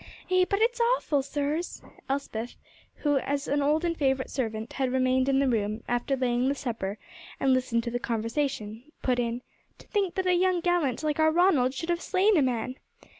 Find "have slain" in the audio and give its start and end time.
11.89-12.35